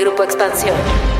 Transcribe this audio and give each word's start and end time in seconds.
Grupo 0.00 0.24
Expansión. 0.24 1.19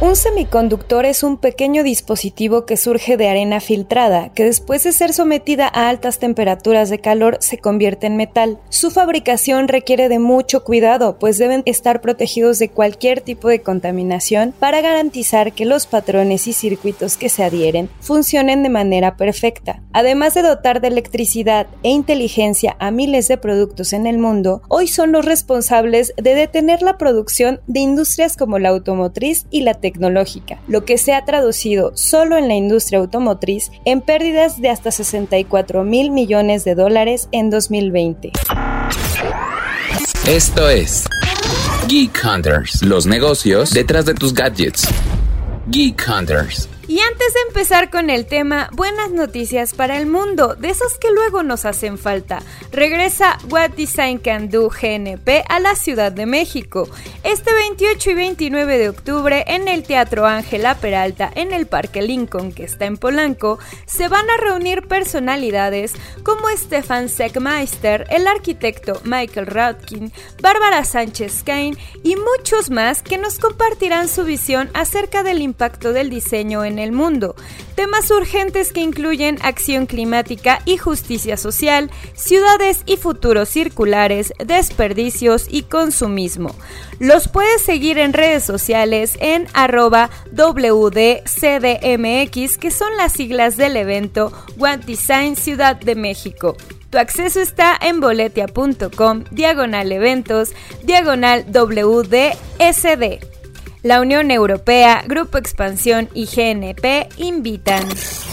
Un 0.00 0.14
semiconductor 0.14 1.04
es 1.06 1.24
un 1.24 1.38
pequeño 1.38 1.82
dispositivo 1.82 2.66
que 2.66 2.76
surge 2.76 3.16
de 3.16 3.26
arena 3.26 3.58
filtrada, 3.58 4.28
que 4.32 4.44
después 4.44 4.84
de 4.84 4.92
ser 4.92 5.12
sometida 5.12 5.66
a 5.66 5.88
altas 5.88 6.20
temperaturas 6.20 6.88
de 6.88 7.00
calor 7.00 7.38
se 7.40 7.58
convierte 7.58 8.06
en 8.06 8.16
metal. 8.16 8.60
Su 8.68 8.92
fabricación 8.92 9.66
requiere 9.66 10.08
de 10.08 10.20
mucho 10.20 10.62
cuidado, 10.62 11.18
pues 11.18 11.36
deben 11.36 11.64
estar 11.66 12.00
protegidos 12.00 12.60
de 12.60 12.68
cualquier 12.68 13.22
tipo 13.22 13.48
de 13.48 13.60
contaminación 13.60 14.54
para 14.56 14.80
garantizar 14.82 15.52
que 15.52 15.64
los 15.64 15.86
patrones 15.86 16.46
y 16.46 16.52
circuitos 16.52 17.16
que 17.16 17.28
se 17.28 17.42
adhieren 17.42 17.90
funcionen 17.98 18.62
de 18.62 18.68
manera 18.68 19.16
perfecta. 19.16 19.82
Además 19.92 20.34
de 20.34 20.42
dotar 20.42 20.80
de 20.80 20.88
electricidad 20.88 21.66
e 21.82 21.90
inteligencia 21.90 22.76
a 22.78 22.92
miles 22.92 23.26
de 23.26 23.36
productos 23.36 23.92
en 23.92 24.06
el 24.06 24.18
mundo, 24.18 24.62
hoy 24.68 24.86
son 24.86 25.10
los 25.10 25.24
responsables 25.24 26.14
de 26.16 26.36
detener 26.36 26.82
la 26.82 26.98
producción 26.98 27.60
de 27.66 27.80
industrias 27.80 28.36
como 28.36 28.60
la 28.60 28.68
automotriz 28.68 29.46
y 29.50 29.62
la 29.62 29.74
tecnológica, 29.88 30.60
lo 30.68 30.84
que 30.84 30.98
se 30.98 31.14
ha 31.14 31.24
traducido 31.24 31.92
solo 31.94 32.36
en 32.36 32.46
la 32.46 32.54
industria 32.54 32.98
automotriz 32.98 33.70
en 33.86 34.02
pérdidas 34.02 34.60
de 34.60 34.68
hasta 34.68 34.90
64 34.90 35.82
mil 35.82 36.10
millones 36.10 36.64
de 36.64 36.74
dólares 36.74 37.28
en 37.32 37.48
2020. 37.48 38.32
Esto 40.26 40.68
es 40.68 41.06
Geek 41.88 42.20
Hunters, 42.22 42.82
los 42.82 43.06
negocios 43.06 43.70
detrás 43.70 44.04
de 44.04 44.12
tus 44.12 44.34
gadgets. 44.34 44.86
Geek 45.68 46.04
Hunters. 46.06 46.68
Y 46.88 47.00
antes 47.00 47.34
de 47.34 47.40
empezar 47.48 47.90
con 47.90 48.08
el 48.08 48.24
tema, 48.24 48.70
buenas 48.72 49.10
noticias 49.10 49.74
para 49.74 49.98
el 49.98 50.06
mundo, 50.06 50.54
de 50.54 50.70
esos 50.70 50.96
que 50.96 51.10
luego 51.10 51.42
nos 51.42 51.66
hacen 51.66 51.98
falta. 51.98 52.42
Regresa 52.72 53.36
What 53.50 53.72
Design 53.72 54.16
Can 54.16 54.48
Do 54.48 54.70
GNP 54.70 55.44
a 55.50 55.60
la 55.60 55.74
Ciudad 55.74 56.12
de 56.12 56.24
México. 56.24 56.88
Este 57.24 57.52
28 57.52 58.10
y 58.10 58.14
29 58.14 58.78
de 58.78 58.88
octubre 58.88 59.44
en 59.48 59.68
el 59.68 59.82
Teatro 59.82 60.24
Ángela 60.24 60.76
Peralta 60.76 61.30
en 61.34 61.52
el 61.52 61.66
Parque 61.66 62.00
Lincoln, 62.00 62.52
que 62.52 62.64
está 62.64 62.86
en 62.86 62.96
Polanco, 62.96 63.58
se 63.84 64.08
van 64.08 64.30
a 64.30 64.38
reunir 64.38 64.88
personalidades 64.88 65.92
como 66.22 66.48
Stefan 66.56 67.10
Seckmeister, 67.10 68.06
el 68.08 68.26
arquitecto 68.26 69.02
Michael 69.04 69.46
Rodkin, 69.46 70.10
Bárbara 70.40 70.82
Sánchez 70.86 71.42
Kane 71.44 71.76
y 72.02 72.16
muchos 72.16 72.70
más 72.70 73.02
que 73.02 73.18
nos 73.18 73.38
compartirán 73.38 74.08
su 74.08 74.24
visión 74.24 74.70
acerca 74.72 75.22
del 75.22 75.42
impacto 75.42 75.92
del 75.92 76.08
diseño 76.08 76.64
en 76.64 76.77
el 76.78 76.92
mundo. 76.92 77.34
Temas 77.74 78.10
urgentes 78.10 78.72
que 78.72 78.80
incluyen 78.80 79.38
acción 79.42 79.86
climática 79.86 80.60
y 80.64 80.76
justicia 80.76 81.36
social, 81.36 81.90
ciudades 82.14 82.82
y 82.86 82.96
futuros 82.96 83.48
circulares, 83.48 84.32
desperdicios 84.44 85.46
y 85.50 85.62
consumismo. 85.62 86.54
Los 86.98 87.28
puedes 87.28 87.62
seguir 87.62 87.98
en 87.98 88.12
redes 88.12 88.44
sociales 88.44 89.16
en 89.20 89.46
arroba 89.54 90.10
WDCDMX, 90.32 91.38
que 92.58 92.70
son 92.70 92.96
las 92.96 93.12
siglas 93.12 93.56
del 93.56 93.76
evento 93.76 94.32
One 94.58 94.78
Design 94.78 95.36
Ciudad 95.36 95.76
de 95.76 95.94
México. 95.94 96.56
Tu 96.90 96.98
acceso 96.98 97.40
está 97.40 97.78
en 97.80 98.00
boletia.com, 98.00 99.24
diagonal 99.30 99.92
eventos, 99.92 100.52
diagonal 100.84 101.44
WDSD. 101.52 103.37
La 103.84 104.00
Unión 104.00 104.32
Europea, 104.32 105.04
Grupo 105.06 105.38
Expansión 105.38 106.08
y 106.12 106.24
GNP 106.24 107.10
invitan. 107.16 107.86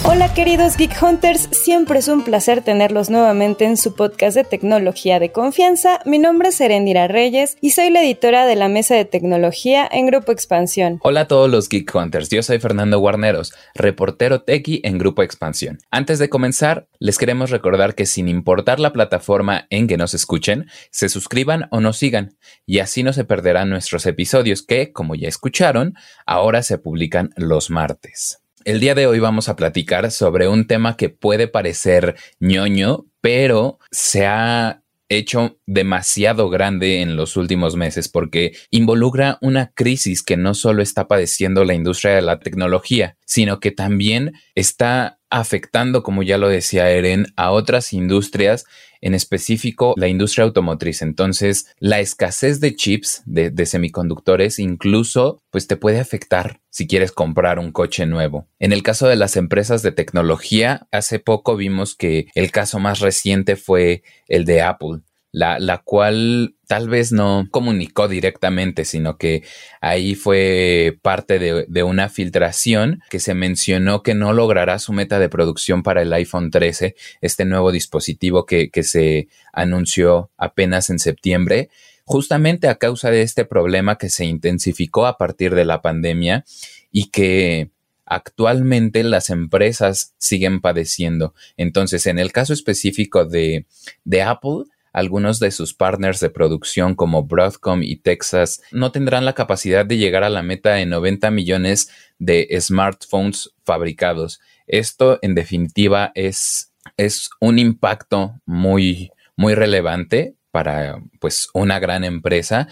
Hola 0.04 0.34
queridos 0.34 0.76
Geek 0.76 1.02
Hunters, 1.02 1.50
siempre 1.52 2.00
es 2.00 2.08
un 2.08 2.24
placer 2.24 2.64
tenerlos 2.64 3.12
nuevamente 3.12 3.66
en 3.66 3.78
su 3.78 3.94
podcast 3.94 4.36
de 4.36 4.44
tecnología 4.44 5.20
de 5.20 5.32
confianza. 5.32 6.00
Mi 6.06 6.18
nombre 6.18 6.50
es 6.50 6.60
Erendira 6.62 7.08
Reyes 7.08 7.58
y 7.62 7.72
soy 7.72 7.92
la 7.92 8.02
editora 8.02 8.48
de 8.48 8.56
la 8.56 8.70
mesa 8.70 8.96
de 8.96 9.06
tecnología 9.06 9.88
en 9.92 10.08
Grupo 10.08 10.32
Expansión. 10.32 11.00
Hola 11.04 11.22
a 11.22 11.28
todos 11.28 11.50
los 11.50 11.70
Geek 11.70 11.94
Hunters, 11.94 12.30
yo 12.30 12.42
soy 12.42 12.58
Fernando 12.58 12.98
Guarneros, 12.98 13.54
reportero 13.76 14.42
tequi 14.42 14.82
en 14.84 14.98
Grupo 14.98 15.22
Expansión. 15.22 15.78
Antes 15.92 16.18
de 16.18 16.30
comenzar, 16.30 16.88
les 16.98 17.20
queremos 17.20 17.52
recordar 17.52 17.94
que 17.94 18.08
sin 18.08 18.28
importar 18.30 18.80
la 18.80 18.94
plataforma 18.94 19.68
en 19.70 19.86
que 19.88 19.98
nos 19.98 20.16
escuchen, 20.16 20.68
se 20.90 21.08
suscriban 21.08 21.68
o 21.70 21.82
nos 21.82 21.98
sigan 21.98 22.36
y 22.66 22.80
así 22.80 23.04
no 23.04 23.14
se 23.14 23.26
perderán 23.26 23.70
nuestros 23.70 24.08
episodios 24.08 24.64
que, 24.64 24.92
como 24.92 25.14
ya 25.14 25.35
escucharon, 25.36 25.96
ahora 26.26 26.64
se 26.64 26.78
publican 26.78 27.32
los 27.36 27.70
martes. 27.70 28.40
El 28.64 28.80
día 28.80 28.96
de 28.96 29.06
hoy 29.06 29.20
vamos 29.20 29.48
a 29.48 29.56
platicar 29.56 30.10
sobre 30.10 30.48
un 30.48 30.66
tema 30.66 30.98
que 30.98 31.10
puede 31.10 31.48
parecer 31.48 32.16
ñoño, 32.40 33.06
pero 33.22 33.78
se 33.92 34.26
ha 34.26 34.82
hecho 35.08 35.60
demasiado 35.68 36.50
grande 36.50 37.02
en 37.02 37.16
los 37.16 37.38
últimos 37.38 37.76
meses 37.76 38.10
porque 38.10 38.54
involucra 38.72 39.38
una 39.42 39.72
crisis 39.72 40.24
que 40.24 40.36
no 40.36 40.56
solo 40.56 40.82
está 40.82 41.08
padeciendo 41.08 41.64
la 41.64 41.76
industria 41.76 42.16
de 42.16 42.24
la 42.24 42.40
tecnología, 42.40 43.18
sino 43.26 43.60
que 43.60 43.70
también 43.70 44.34
está 44.56 45.20
afectando, 45.30 46.04
como 46.04 46.24
ya 46.24 46.38
lo 46.38 46.48
decía 46.48 46.90
Eren, 46.90 47.28
a 47.36 47.52
otras 47.52 47.94
industrias, 47.94 48.66
en 49.02 49.14
específico 49.14 49.94
la 49.98 50.08
industria 50.08 50.46
automotriz. 50.46 51.02
Entonces, 51.02 51.68
la 51.80 52.00
escasez 52.00 52.60
de 52.60 52.76
chips, 52.76 53.22
de, 53.26 53.52
de, 53.52 53.66
semiconductores, 53.66 54.60
incluso, 54.60 55.44
pues 55.52 55.68
te 55.68 55.78
puede 55.78 56.00
afectar 56.00 56.62
si 56.70 56.88
quieres 56.88 57.12
comprar 57.12 57.60
un 57.60 57.72
coche 57.72 58.06
nuevo. 58.06 58.48
En 58.60 58.74
el 58.74 58.84
caso 58.84 59.08
de 59.08 59.16
las 59.16 59.36
empresas 59.36 59.82
de 59.84 59.92
tecnología, 59.92 60.88
hace 60.92 61.20
poco 61.20 61.56
vimos 61.56 61.96
que 61.96 62.28
el 62.36 62.52
caso 62.52 62.80
más 62.80 63.00
reciente 63.00 63.56
fue 63.56 64.04
el 64.28 64.46
de 64.46 64.62
Apple 64.62 65.02
la, 65.36 65.60
la 65.60 65.80
cual 65.80 66.56
tal 66.66 66.88
vez 66.88 67.12
no 67.12 67.50
comunicó 67.52 68.08
directamente, 68.08 68.86
sino 68.86 69.18
que 69.18 69.44
ahí 69.82 70.16
fue 70.16 70.98
parte 71.02 71.40
de, 71.40 71.84
una 71.84 72.08
filtración 72.08 73.02
que 73.10 73.20
se 73.20 73.34
mencionó 73.34 74.02
que 74.02 74.16
no 74.16 74.32
logrará 74.32 74.80
su 74.80 74.94
meta 74.94 75.20
de 75.20 75.28
producción 75.28 75.84
para 75.84 76.04
el 76.04 76.14
iPhone 76.14 76.52
13, 76.52 76.96
este 77.20 77.44
nuevo 77.44 77.74
dispositivo 77.74 78.46
que, 78.46 78.70
que 78.70 78.84
se 78.84 79.28
anunció 79.52 80.32
apenas 80.38 80.90
en 80.90 81.00
septiembre, 81.00 81.70
justamente 82.06 82.70
a 82.70 82.76
causa 82.76 83.12
de 83.12 83.22
este 83.22 83.44
problema 83.44 83.98
que 83.98 84.08
se 84.08 84.24
intensificó 84.24 85.06
a 85.06 85.18
partir 85.18 85.54
de 85.54 85.66
la 85.66 85.82
pandemia 85.82 86.46
y 86.94 87.10
que 87.10 87.72
actualmente 88.06 89.04
las 89.04 89.30
empresas 89.30 90.14
siguen 90.18 90.62
padeciendo. 90.62 91.34
Entonces, 91.58 92.06
en 92.08 92.20
el 92.20 92.32
caso 92.32 92.54
específico 92.54 93.26
de, 93.26 93.66
de 94.06 94.22
Apple, 94.22 94.64
algunos 94.96 95.42
de 95.42 95.52
sus 95.52 95.74
partners 95.74 96.22
de 96.22 96.30
producción 96.30 96.96
como 96.96 97.24
Broadcom 97.24 97.84
y 97.84 97.98
Texas 97.98 98.62
no 98.72 98.94
tendrán 98.94 99.26
la 99.26 99.34
capacidad 99.34 99.86
de 99.86 99.98
llegar 99.98 100.24
a 100.24 100.30
la 100.30 100.42
meta 100.42 100.76
de 100.76 100.86
90 100.86 101.32
millones 101.32 101.90
de 102.18 102.48
smartphones 102.62 103.54
fabricados. 103.66 104.40
Esto 104.68 105.20
en 105.22 105.36
definitiva 105.36 106.14
es, 106.16 106.72
es 106.96 107.30
un 107.42 107.60
impacto 107.60 108.40
muy, 108.46 109.12
muy 109.36 109.54
relevante 109.54 110.38
para 110.52 111.04
pues 111.20 111.50
una 111.54 111.80
gran 111.80 112.06
empresa 112.06 112.70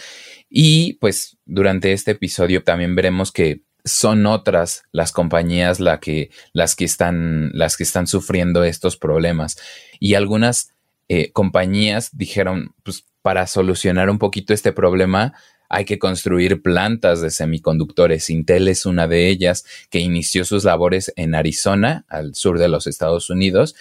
y 0.49 0.93
pues 1.01 1.37
durante 1.43 1.91
este 1.91 2.11
episodio 2.11 2.63
también 2.63 2.95
veremos 2.95 3.33
que 3.33 3.63
son 3.83 4.25
otras 4.27 4.83
las 4.93 5.11
compañías 5.11 5.81
la 5.81 5.99
que, 5.99 6.29
las 6.53 6.77
que 6.77 6.85
están 6.85 7.51
las 7.53 7.75
que 7.75 7.83
están 7.83 8.07
sufriendo 8.07 8.63
estos 8.63 8.95
problemas 8.95 9.57
y 9.99 10.13
algunas 10.13 10.72
eh, 11.09 11.31
compañías 11.31 12.09
dijeron, 12.13 12.75
pues 12.83 13.05
para 13.21 13.47
solucionar 13.47 14.09
un 14.09 14.19
poquito 14.19 14.53
este 14.53 14.73
problema 14.73 15.33
hay 15.69 15.85
que 15.85 15.97
construir 15.97 16.61
plantas 16.61 17.21
de 17.21 17.31
semiconductores. 17.31 18.29
Intel 18.29 18.67
es 18.67 18.85
una 18.85 19.07
de 19.07 19.27
ellas 19.27 19.65
que 19.89 19.99
inició 19.99 20.45
sus 20.45 20.63
labores 20.65 21.11
en 21.15 21.33
Arizona, 21.33 22.05
al 22.09 22.35
sur 22.35 22.59
de 22.59 22.67
los 22.67 22.85
Estados 22.85 23.31
Unidos. 23.31 23.75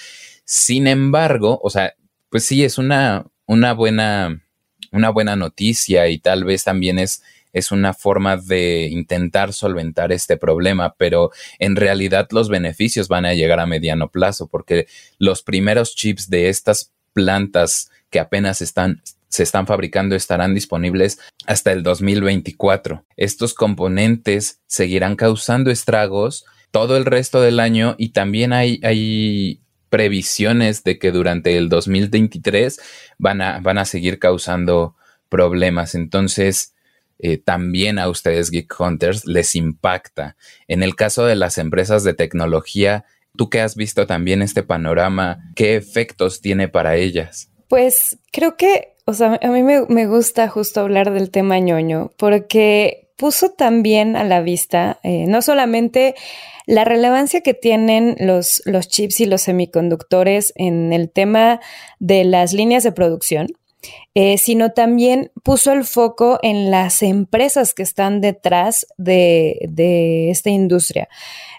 Sin 0.45 0.87
embargo, 0.87 1.61
o 1.63 1.69
sea, 1.69 1.95
pues 2.31 2.45
sí, 2.45 2.65
es 2.65 2.79
una, 2.79 3.27
una 3.47 3.75
buena, 3.75 4.43
una 4.91 5.11
buena 5.11 5.37
noticia 5.37 6.09
y 6.09 6.19
tal 6.19 6.45
vez 6.45 6.65
también 6.65 6.99
es, 6.99 7.23
es 7.53 7.71
una 7.71 7.93
forma 7.93 8.39
de 8.39 8.89
intentar 8.91 9.53
solventar 9.53 10.13
este 10.13 10.39
problema, 10.39 10.95
pero 10.97 11.31
en 11.59 11.77
realidad 11.77 12.27
los 12.31 12.49
beneficios 12.49 13.09
van 13.09 13.27
a 13.27 13.35
llegar 13.35 13.61
a 13.61 13.67
mediano 13.67 14.11
plazo 14.11 14.49
porque 14.49 14.87
los 15.19 15.43
primeros 15.43 15.95
chips 15.95 16.31
de 16.31 16.49
estas 16.49 16.93
plantas 17.13 17.91
que 18.11 18.21
apenas 18.21 18.63
están 18.63 19.03
se 19.33 19.43
están 19.43 19.67
fabricando 19.67 20.15
estarán 20.15 20.53
disponibles 20.53 21.19
hasta 21.47 21.73
el 21.73 21.83
2024. 21.83 23.07
Estos 23.17 23.55
componentes 23.55 24.61
seguirán 24.67 25.17
causando 25.17 25.71
estragos 25.71 26.45
todo 26.71 26.99
el 26.99 27.07
resto 27.07 27.41
del 27.41 27.59
año 27.59 27.95
y 27.97 28.11
también 28.11 28.53
hay, 28.53 28.79
hay 28.83 29.63
previsiones 29.89 30.85
de 30.85 30.99
que 30.99 31.13
durante 31.13 31.57
el 31.57 31.71
2023 31.71 32.79
van 33.17 33.41
a, 33.41 33.61
van 33.61 33.79
a 33.79 33.87
seguir 33.87 34.19
causando 34.19 34.97
problemas. 35.31 35.95
Entonces, 35.95 36.75
eh, 37.19 37.39
también 37.39 37.99
a 37.99 38.11
ustedes, 38.11 38.51
Geek 38.51 38.79
Hunters, 38.79 39.25
les 39.25 39.55
impacta. 39.55 40.37
En 40.69 40.83
el 40.83 40.95
caso 40.95 41.25
de 41.25 41.37
las 41.37 41.57
empresas 41.57 42.05
de 42.05 42.13
tecnología, 42.13 43.07
Tú 43.37 43.49
que 43.49 43.61
has 43.61 43.77
visto 43.77 44.07
también 44.07 44.43
este 44.43 44.63
panorama, 44.63 45.39
¿qué 45.55 45.77
efectos 45.77 46.41
tiene 46.41 46.69
para 46.69 46.97
ellas? 46.97 47.51
Pues 47.69 48.19
creo 48.31 48.57
que, 48.57 48.97
o 49.07 49.15
sea, 49.15 49.39
a 49.43 49.49
mí 49.49 49.63
me, 49.63 50.07
gusta 50.07 50.49
justo 50.49 50.81
hablar 50.81 51.13
del 51.13 51.31
tema 51.31 51.59
ñoño, 51.59 52.13
porque 52.19 53.09
puso 53.17 53.51
también 53.51 54.17
a 54.17 54.25
la 54.25 54.43
vista, 54.43 54.99
eh, 55.03 55.27
no 55.27 55.41
solamente 55.41 56.15
la 56.67 56.85
relevancia 56.85 57.41
que 57.41 57.55
tienen 57.55 58.17
los 58.19 58.63
chips 58.89 59.21
y 59.21 59.27
los 59.27 59.43
semiconductores 59.43 60.53
en 60.57 60.93
el 60.93 61.11
tema 61.11 61.61
de 61.99 62.25
las 62.25 62.53
líneas 62.53 62.83
de 62.83 62.93
producción, 62.93 63.49
eh, 64.15 64.39
sino 64.39 64.73
también 64.73 65.31
puso 65.43 65.73
el 65.73 65.85
foco 65.85 66.39
en 66.43 66.71
las 66.71 67.03
empresas 67.03 67.75
que 67.75 67.83
están 67.83 68.21
detrás 68.21 68.87
de, 68.97 69.59
de 69.69 70.31
esta 70.31 70.51
industria. 70.51 71.09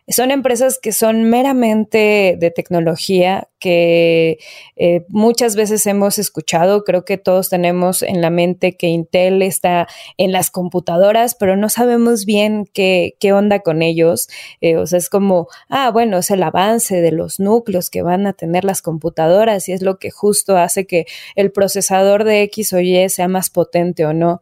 Son 0.07 0.31
empresas 0.31 0.79
que 0.81 0.91
son 0.91 1.23
meramente 1.23 2.35
de 2.37 2.51
tecnología, 2.51 3.47
que 3.63 4.39
eh, 4.75 5.05
muchas 5.07 5.55
veces 5.55 5.87
hemos 5.87 6.19
escuchado, 6.19 6.83
creo 6.83 7.05
que 7.05 7.17
todos 7.17 7.47
tenemos 7.47 8.01
en 8.01 8.19
la 8.19 8.29
mente 8.29 8.75
que 8.75 8.87
Intel 8.87 9.41
está 9.41 9.87
en 10.17 10.33
las 10.33 10.51
computadoras, 10.51 11.33
pero 11.33 11.55
no 11.55 11.69
sabemos 11.69 12.25
bien 12.25 12.65
qué, 12.73 13.15
qué 13.21 13.31
onda 13.31 13.61
con 13.61 13.81
ellos. 13.81 14.27
Eh, 14.59 14.75
o 14.75 14.85
sea, 14.85 14.99
es 14.99 15.07
como, 15.07 15.47
ah, 15.69 15.91
bueno, 15.91 16.17
es 16.17 16.29
el 16.29 16.43
avance 16.43 16.99
de 16.99 17.13
los 17.13 17.39
núcleos 17.39 17.89
que 17.89 18.01
van 18.01 18.27
a 18.27 18.33
tener 18.33 18.65
las 18.65 18.81
computadoras 18.81 19.69
y 19.69 19.71
es 19.71 19.81
lo 19.81 19.97
que 19.97 20.11
justo 20.11 20.57
hace 20.57 20.85
que 20.85 21.05
el 21.37 21.53
procesador 21.53 22.25
de 22.25 22.41
X 22.41 22.73
o 22.73 22.81
Y 22.81 23.07
sea 23.07 23.29
más 23.29 23.49
potente 23.49 24.05
o 24.05 24.11
no. 24.11 24.41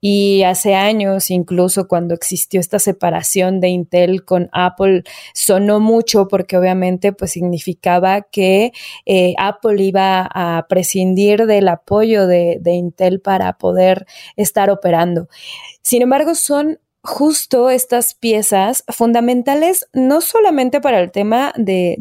Y 0.00 0.42
hace 0.42 0.74
años, 0.74 1.30
incluso 1.30 1.88
cuando 1.88 2.14
existió 2.14 2.60
esta 2.60 2.78
separación 2.78 3.60
de 3.60 3.68
Intel 3.68 4.24
con 4.24 4.48
Apple, 4.52 5.04
sonó 5.34 5.80
mucho 5.80 6.28
porque 6.28 6.56
obviamente 6.56 7.12
pues 7.12 7.32
significaba 7.32 8.22
que 8.22 8.72
eh, 9.06 9.34
Apple 9.38 9.82
iba 9.82 10.28
a 10.32 10.66
prescindir 10.68 11.46
del 11.46 11.68
apoyo 11.68 12.26
de, 12.26 12.58
de 12.60 12.72
Intel 12.72 13.20
para 13.20 13.58
poder 13.58 14.06
estar 14.36 14.70
operando. 14.70 15.28
Sin 15.82 16.02
embargo, 16.02 16.34
son 16.34 16.78
justo 17.04 17.68
estas 17.68 18.14
piezas 18.14 18.84
fundamentales 18.88 19.88
no 19.92 20.20
solamente 20.20 20.80
para 20.80 21.00
el 21.00 21.10
tema 21.10 21.52
de, 21.56 21.96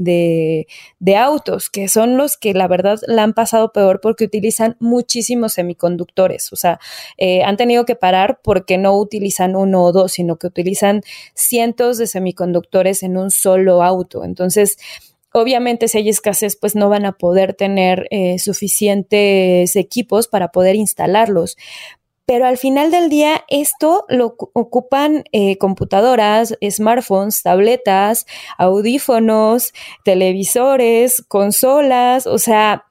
de, 1.00 1.18
autos, 1.18 1.72
que 1.72 1.88
son 1.88 2.18
los 2.18 2.38
que 2.38 2.54
la 2.54 2.68
verdad 2.68 3.00
la 3.08 3.24
han 3.24 3.34
pasado 3.34 3.72
peor 3.72 4.00
porque 4.00 4.26
utilizan 4.26 4.78
muchísimos 4.80 5.54
semiconductores, 5.54 6.54
o 6.54 6.56
sea, 6.56 6.80
eh, 7.18 7.44
han 7.44 7.58
tenido 7.58 7.86
que 7.86 7.96
parar 7.96 8.42
porque 8.44 8.78
no 8.78 8.96
utilizan 8.98 9.56
uno 9.56 9.84
o 9.86 9.92
dos, 9.92 10.14
sino 10.14 10.38
que 10.38 10.48
utilizan 10.48 11.02
cientos 11.34 11.98
de 11.98 12.06
semiconductores 12.06 13.02
en 13.02 13.18
un 13.18 13.32
solo 13.32 13.84
auto. 13.84 14.24
Entonces, 14.24 14.78
Obviamente, 15.34 15.88
si 15.88 15.98
hay 15.98 16.10
escasez, 16.10 16.58
pues 16.58 16.76
no 16.76 16.90
van 16.90 17.06
a 17.06 17.14
poder 17.14 17.54
tener 17.54 18.06
eh, 18.12 18.38
suficientes 18.38 19.78
equipos 19.78 20.28
para 20.28 20.52
poder 20.52 20.76
instalarlos 20.76 21.56
pero 22.26 22.46
al 22.46 22.58
final 22.58 22.92
del 22.92 23.10
día 23.10 23.44
esto 23.50 24.06
lo 24.10 24.36
ocupan 24.54 25.24
eh, 25.32 25.58
computadoras, 25.58 26.58
smartphones, 26.70 27.44
tabletas, 27.44 28.26
audífonos, 28.58 29.74
televisores, 30.06 31.24
consolas, 31.28 32.28
o 32.28 32.38
sea, 32.38 32.86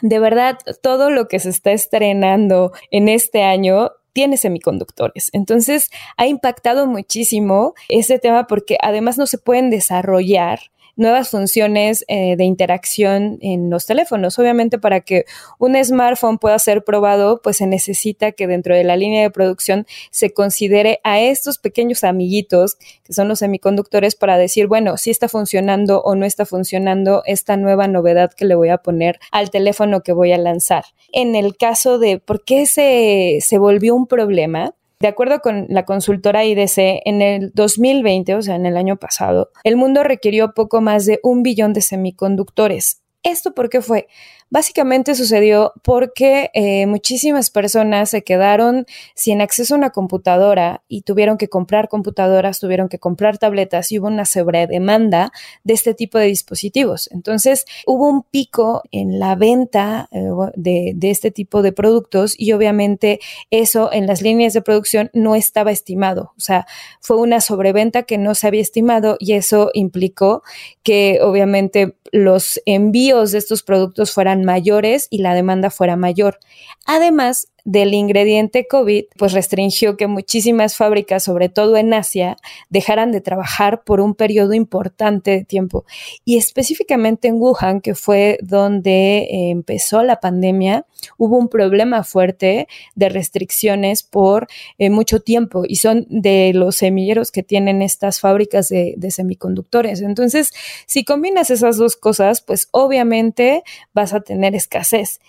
de 0.00 0.18
verdad, 0.18 0.58
todo 0.82 1.10
lo 1.10 1.28
que 1.28 1.38
se 1.38 1.50
está 1.50 1.72
estrenando 1.72 2.72
en 2.90 3.08
este 3.08 3.42
año 3.42 3.92
tiene 4.12 4.36
semiconductores. 4.36 5.30
Entonces, 5.32 5.90
ha 6.16 6.26
impactado 6.26 6.86
muchísimo 6.86 7.74
ese 7.88 8.18
tema 8.18 8.46
porque 8.46 8.76
además 8.80 9.16
no 9.16 9.26
se 9.26 9.38
pueden 9.38 9.70
desarrollar 9.70 10.60
nuevas 10.96 11.30
funciones 11.30 12.04
eh, 12.08 12.36
de 12.36 12.44
interacción 12.44 13.38
en 13.40 13.70
los 13.70 13.86
teléfonos. 13.86 14.38
Obviamente 14.38 14.78
para 14.78 15.00
que 15.00 15.24
un 15.58 15.82
smartphone 15.82 16.38
pueda 16.38 16.58
ser 16.58 16.84
probado, 16.84 17.40
pues 17.42 17.58
se 17.58 17.66
necesita 17.66 18.32
que 18.32 18.46
dentro 18.46 18.74
de 18.74 18.84
la 18.84 18.96
línea 18.96 19.22
de 19.22 19.30
producción 19.30 19.86
se 20.10 20.32
considere 20.32 21.00
a 21.04 21.20
estos 21.20 21.58
pequeños 21.58 22.04
amiguitos, 22.04 22.76
que 23.04 23.12
son 23.12 23.28
los 23.28 23.40
semiconductores, 23.40 24.14
para 24.14 24.36
decir, 24.36 24.66
bueno, 24.66 24.96
si 24.96 25.10
está 25.10 25.28
funcionando 25.28 26.02
o 26.02 26.14
no 26.14 26.26
está 26.26 26.46
funcionando 26.46 27.22
esta 27.26 27.56
nueva 27.56 27.88
novedad 27.88 28.32
que 28.32 28.44
le 28.44 28.54
voy 28.54 28.68
a 28.68 28.78
poner 28.78 29.18
al 29.30 29.50
teléfono 29.50 30.02
que 30.02 30.12
voy 30.12 30.32
a 30.32 30.38
lanzar. 30.38 30.84
En 31.12 31.34
el 31.34 31.56
caso 31.56 31.98
de 31.98 32.18
por 32.18 32.44
qué 32.44 32.66
se, 32.66 33.38
se 33.40 33.58
volvió 33.58 33.94
un 33.94 34.06
problema, 34.06 34.74
de 35.02 35.08
acuerdo 35.08 35.40
con 35.40 35.66
la 35.68 35.84
consultora 35.84 36.44
IDC, 36.44 37.02
en 37.04 37.22
el 37.22 37.50
2020, 37.54 38.36
o 38.36 38.42
sea, 38.42 38.54
en 38.54 38.66
el 38.66 38.76
año 38.76 38.98
pasado, 38.98 39.50
el 39.64 39.74
mundo 39.74 40.04
requirió 40.04 40.54
poco 40.54 40.80
más 40.80 41.06
de 41.06 41.18
un 41.24 41.42
billón 41.42 41.72
de 41.72 41.80
semiconductores. 41.80 43.02
¿Esto 43.24 43.52
por 43.52 43.68
qué 43.68 43.82
fue? 43.82 44.06
Básicamente 44.52 45.14
sucedió 45.14 45.72
porque 45.82 46.50
eh, 46.52 46.84
muchísimas 46.84 47.48
personas 47.48 48.10
se 48.10 48.22
quedaron 48.22 48.84
sin 49.14 49.40
acceso 49.40 49.74
a 49.74 49.78
una 49.78 49.88
computadora 49.88 50.82
y 50.88 51.02
tuvieron 51.02 51.38
que 51.38 51.48
comprar 51.48 51.88
computadoras, 51.88 52.60
tuvieron 52.60 52.90
que 52.90 52.98
comprar 52.98 53.38
tabletas 53.38 53.90
y 53.90 53.98
hubo 53.98 54.08
una 54.08 54.26
sobredemanda 54.26 55.32
de 55.64 55.72
este 55.72 55.94
tipo 55.94 56.18
de 56.18 56.26
dispositivos. 56.26 57.08
Entonces 57.12 57.64
hubo 57.86 58.06
un 58.06 58.24
pico 58.24 58.82
en 58.90 59.18
la 59.18 59.36
venta 59.36 60.10
eh, 60.12 60.20
de, 60.56 60.92
de 60.96 61.10
este 61.10 61.30
tipo 61.30 61.62
de 61.62 61.72
productos 61.72 62.34
y 62.36 62.52
obviamente 62.52 63.20
eso 63.50 63.90
en 63.90 64.06
las 64.06 64.20
líneas 64.20 64.52
de 64.52 64.60
producción 64.60 65.08
no 65.14 65.34
estaba 65.34 65.70
estimado. 65.70 66.34
O 66.36 66.40
sea, 66.40 66.66
fue 67.00 67.16
una 67.16 67.40
sobreventa 67.40 68.02
que 68.02 68.18
no 68.18 68.34
se 68.34 68.48
había 68.48 68.60
estimado 68.60 69.16
y 69.18 69.32
eso 69.32 69.70
implicó 69.72 70.42
que 70.82 71.20
obviamente 71.22 71.96
los 72.12 72.60
envíos 72.66 73.32
de 73.32 73.38
estos 73.38 73.62
productos 73.62 74.12
fueran 74.12 74.41
mayores 74.44 75.08
y 75.10 75.18
la 75.18 75.34
demanda 75.34 75.70
fuera 75.70 75.96
mayor. 75.96 76.38
Además, 76.86 77.48
del 77.64 77.94
ingrediente 77.94 78.66
COVID, 78.66 79.04
pues 79.16 79.32
restringió 79.32 79.96
que 79.96 80.06
muchísimas 80.06 80.76
fábricas, 80.76 81.22
sobre 81.22 81.48
todo 81.48 81.76
en 81.76 81.94
Asia, 81.94 82.36
dejaran 82.70 83.12
de 83.12 83.20
trabajar 83.20 83.84
por 83.84 84.00
un 84.00 84.14
periodo 84.14 84.52
importante 84.52 85.30
de 85.30 85.44
tiempo. 85.44 85.84
Y 86.24 86.38
específicamente 86.38 87.28
en 87.28 87.36
Wuhan, 87.36 87.80
que 87.80 87.94
fue 87.94 88.38
donde 88.42 89.18
eh, 89.18 89.50
empezó 89.50 90.02
la 90.02 90.20
pandemia, 90.20 90.86
hubo 91.18 91.36
un 91.38 91.48
problema 91.48 92.04
fuerte 92.04 92.68
de 92.94 93.08
restricciones 93.08 94.02
por 94.02 94.48
eh, 94.78 94.90
mucho 94.90 95.20
tiempo 95.20 95.62
y 95.66 95.76
son 95.76 96.06
de 96.08 96.52
los 96.54 96.76
semilleros 96.76 97.30
que 97.30 97.42
tienen 97.42 97.82
estas 97.82 98.20
fábricas 98.20 98.68
de, 98.68 98.96
semiconductores. 99.10 100.00
Entonces, 100.00 100.52
si 100.86 101.04
combinas 101.04 101.50
esas 101.50 101.76
dos 101.76 101.96
cosas, 101.96 102.40
pues 102.40 102.68
obviamente 102.70 103.62
vas 103.92 104.14
a 104.14 104.20
tener 104.20 104.54
escasez. 104.54 105.20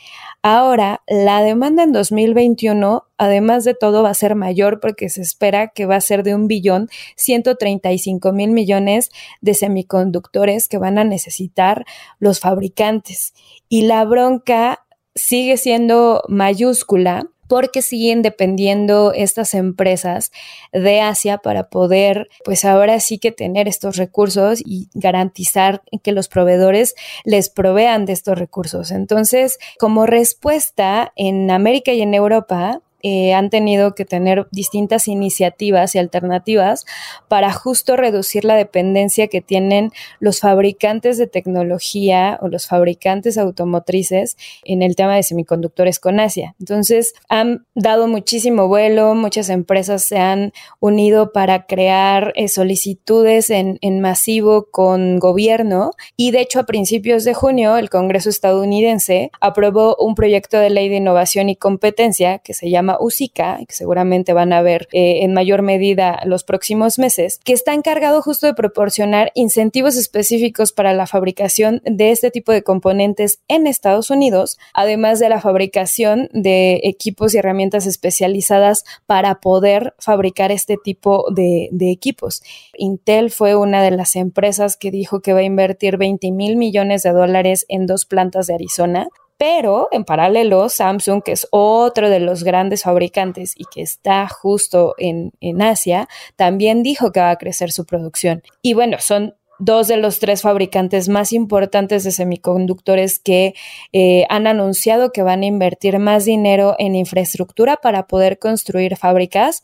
Ahora, 0.42 1.02
la 1.08 1.42
demanda 1.42 1.84
en 1.84 1.92
2021, 2.24 3.06
además 3.18 3.64
de 3.64 3.74
todo, 3.74 4.04
va 4.04 4.10
a 4.10 4.14
ser 4.14 4.36
mayor 4.36 4.80
porque 4.80 5.10
se 5.10 5.22
espera 5.22 5.70
que 5.70 5.86
va 5.86 5.96
a 5.96 6.02
ser 6.02 6.24
de 6.24 6.36
un 6.36 6.48
billón 6.48 6.90
135 7.18 8.32
mil 8.32 8.52
millones 8.52 9.10
de 9.42 9.54
semiconductores 9.54 10.68
que 10.68 10.78
van 10.78 10.98
a 10.98 11.04
necesitar 11.04 11.86
los 12.20 12.40
fabricantes. 12.40 13.34
Y 13.70 13.84
la 13.84 14.06
bronca 14.06 14.86
sigue 15.16 15.58
siendo 15.58 16.24
mayúscula 16.28 17.28
porque 17.48 17.82
siguen 17.82 18.22
dependiendo 18.22 19.14
estas 19.14 19.54
empresas 19.54 20.32
de 20.72 21.02
Asia 21.02 21.38
para 21.38 21.70
poder, 21.70 22.30
pues 22.44 22.66
ahora 22.66 23.00
sí 23.00 23.18
que 23.18 23.32
tener 23.32 23.68
estos 23.68 23.98
recursos 23.98 24.62
y 24.66 24.90
garantizar 24.94 25.84
que 26.04 26.12
los 26.12 26.28
proveedores 26.28 26.96
les 27.24 27.50
provean 27.50 28.06
de 28.06 28.14
estos 28.14 28.38
recursos. 28.38 28.92
Entonces, 28.92 29.60
como 29.80 30.06
respuesta 30.06 31.14
en 31.16 31.52
América 31.52 31.94
y 31.94 32.02
en 32.02 32.14
Europa, 32.14 32.82
eh, 33.04 33.34
han 33.34 33.50
tenido 33.50 33.96
que 33.96 34.06
tener 34.06 34.48
distintas 34.52 35.10
iniciativas 35.10 35.94
y 35.94 36.00
alternativas 36.00 36.86
para 37.28 37.52
justo 37.52 37.98
reducir 37.98 38.46
la 38.46 38.56
dependencia 38.56 39.28
que 39.28 39.42
tienen 39.42 39.92
los 40.20 40.40
fabricantes 40.40 41.18
de 41.18 41.28
tecnología 41.28 42.40
o 42.42 42.48
los 42.48 42.68
fabricantes 42.68 43.38
automotrices 43.38 44.38
en 44.64 44.82
el 44.82 44.96
tema 44.96 45.16
de 45.16 45.24
semiconductores 45.24 46.00
con 46.00 46.22
Asia. 46.22 46.56
Entonces, 46.60 47.14
han 47.28 47.66
dado 47.76 48.08
muchísimo 48.08 48.70
vuelo, 48.70 49.16
muchas 49.16 49.50
empresas 49.50 50.06
se 50.06 50.18
han 50.18 50.54
unido 50.80 51.34
para 51.34 51.66
crear 51.66 52.32
eh, 52.36 52.48
solicitudes 52.48 53.50
en, 53.50 53.80
en 53.82 54.00
masivo 54.00 54.68
con 54.72 55.20
gobierno 55.20 55.92
y 56.16 56.32
de 56.32 56.42
hecho 56.42 56.60
a 56.60 56.66
principios 56.66 57.26
de 57.26 57.34
junio 57.34 57.78
el 57.78 57.90
Congreso 57.90 58.30
estadounidense 58.30 59.32
aprobó 59.42 59.98
un 60.00 60.16
proyecto 60.16 60.58
de 60.58 60.70
ley 60.70 60.88
de 60.88 60.98
innovación 60.98 61.50
y 61.50 61.56
competencia 61.56 62.40
que 62.40 62.54
se 62.54 62.70
USICA, 63.00 63.60
que 63.68 63.74
seguramente 63.74 64.34
van 64.34 64.54
a 64.54 64.62
ver 64.62 64.88
eh, 64.92 65.24
en 65.24 65.34
mayor 65.34 65.62
medida 65.62 66.20
los 66.26 66.44
próximos 66.44 67.00
meses, 67.00 67.40
que 67.44 67.54
está 67.54 67.74
encargado 67.74 68.22
justo 68.22 68.48
de 68.48 68.54
proporcionar 68.54 69.32
incentivos 69.36 69.96
específicos 69.96 70.72
para 70.72 70.94
la 70.94 71.08
fabricación 71.08 71.82
de 71.86 72.12
este 72.12 72.32
tipo 72.32 72.52
de 72.52 72.64
componentes 72.64 73.40
en 73.48 73.68
Estados 73.68 74.10
Unidos, 74.10 74.58
además 74.74 75.20
de 75.20 75.30
la 75.30 75.42
fabricación 75.42 76.30
de 76.34 76.82
equipos 76.84 77.34
y 77.34 77.38
herramientas 77.38 77.86
especializadas 77.86 78.84
para 79.06 79.40
poder 79.40 79.94
fabricar 80.00 80.52
este 80.52 80.78
tipo 80.84 81.26
de 81.32 81.70
equipos. 81.92 82.44
Intel 82.78 83.32
fue 83.32 83.56
una 83.56 83.84
de 83.84 83.92
las 83.92 84.16
empresas 84.16 84.78
que 84.78 84.92
dijo 84.92 85.22
que 85.22 85.34
va 85.34 85.40
a 85.40 85.44
invertir 85.44 85.98
20 85.98 86.32
mil 86.32 86.56
millones 86.56 87.04
de 87.04 87.12
dólares 87.12 87.66
en 87.70 87.86
dos 87.86 88.06
plantas 88.06 88.48
de 88.48 88.56
Arizona 88.56 89.08
Pero 89.38 89.90
en 89.92 90.06
paralelo, 90.06 90.70
Samsung, 90.70 91.22
que 91.24 91.34
es 91.34 91.48
otro 91.52 92.10
de 92.10 92.20
los 92.20 92.44
grandes 92.44 92.84
fabricantes 92.84 93.54
y 93.58 93.66
que 93.66 93.82
está 93.82 94.28
justo 94.28 94.96
en, 94.98 95.32
en 95.42 95.62
Asia, 95.62 96.08
también 96.36 96.84
dijo 96.84 97.12
que 97.12 97.20
va 97.20 97.32
a 97.32 97.38
crecer 97.38 97.72
su 97.72 97.86
producción. 97.86 98.44
Y 98.62 98.74
bueno, 98.74 98.98
son 99.00 99.36
dos 99.60 99.88
de 99.88 99.98
los 99.98 100.20
tres 100.20 100.42
fabricantes 100.42 101.10
más 101.10 101.32
importantes 101.32 102.04
de 102.04 102.12
semiconductores 102.12 103.20
que 103.20 103.54
eh, 103.92 104.26
han 104.30 104.48
anunciado 104.48 105.12
que 105.12 105.24
van 105.24 105.44
a 105.44 105.46
invertir 105.46 106.00
más 106.00 106.26
dinero 106.26 106.76
en 106.80 106.96
infraestructura 106.96 107.78
para 107.78 108.08
poder 108.08 108.40
construir 108.40 108.98
fábricas. 108.98 109.64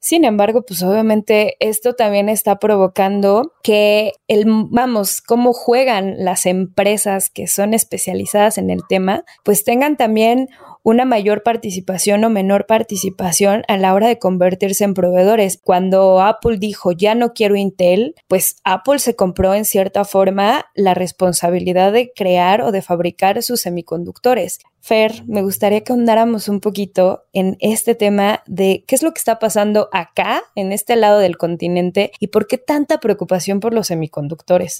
Sin 0.00 0.24
embargo, 0.24 0.62
pues 0.66 0.82
obviamente 0.82 1.56
esto 1.60 1.94
también 1.94 2.28
está 2.28 2.58
provocando 2.58 3.52
que 3.62 4.12
el, 4.28 4.44
vamos, 4.46 5.20
cómo 5.20 5.52
juegan 5.52 6.24
las 6.24 6.46
empresas 6.46 7.30
que 7.30 7.46
son 7.46 7.74
especializadas 7.74 8.58
en 8.58 8.70
el 8.70 8.80
tema, 8.88 9.24
pues 9.44 9.64
tengan 9.64 9.96
también 9.96 10.48
una 10.88 11.04
mayor 11.04 11.42
participación 11.42 12.24
o 12.24 12.30
menor 12.30 12.64
participación 12.64 13.62
a 13.68 13.76
la 13.76 13.92
hora 13.92 14.08
de 14.08 14.18
convertirse 14.18 14.84
en 14.84 14.94
proveedores. 14.94 15.60
Cuando 15.62 16.22
Apple 16.22 16.56
dijo 16.56 16.92
ya 16.92 17.14
no 17.14 17.34
quiero 17.34 17.56
Intel, 17.56 18.14
pues 18.26 18.56
Apple 18.64 18.98
se 18.98 19.14
compró 19.14 19.52
en 19.52 19.66
cierta 19.66 20.06
forma 20.06 20.64
la 20.74 20.94
responsabilidad 20.94 21.92
de 21.92 22.10
crear 22.16 22.62
o 22.62 22.72
de 22.72 22.80
fabricar 22.80 23.42
sus 23.42 23.60
semiconductores. 23.60 24.60
Fer, 24.80 25.24
me 25.26 25.42
gustaría 25.42 25.82
que 25.82 25.92
ahondáramos 25.92 26.48
un 26.48 26.60
poquito 26.60 27.24
en 27.34 27.58
este 27.60 27.94
tema 27.94 28.42
de 28.46 28.84
qué 28.86 28.94
es 28.94 29.02
lo 29.02 29.12
que 29.12 29.18
está 29.18 29.38
pasando 29.38 29.90
acá, 29.92 30.42
en 30.54 30.72
este 30.72 30.96
lado 30.96 31.18
del 31.18 31.36
continente, 31.36 32.12
y 32.18 32.28
por 32.28 32.46
qué 32.46 32.56
tanta 32.56 32.98
preocupación 32.98 33.60
por 33.60 33.74
los 33.74 33.88
semiconductores. 33.88 34.78